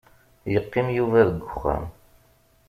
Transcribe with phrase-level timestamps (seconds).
[0.53, 1.85] Yeqqim Yuba deg uxxam.